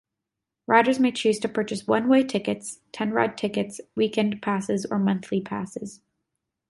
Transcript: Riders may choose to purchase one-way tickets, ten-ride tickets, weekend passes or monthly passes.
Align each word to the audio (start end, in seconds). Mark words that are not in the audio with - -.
Riders 0.65 0.99
may 0.99 1.11
choose 1.11 1.37
to 1.41 1.47
purchase 1.47 1.85
one-way 1.85 2.23
tickets, 2.23 2.79
ten-ride 2.91 3.37
tickets, 3.37 3.79
weekend 3.93 4.41
passes 4.41 4.87
or 4.87 4.97
monthly 4.97 5.41
passes. 5.41 6.01